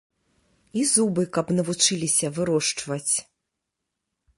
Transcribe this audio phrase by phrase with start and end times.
[0.79, 3.13] І зубы каб навучыліся вырошчваць.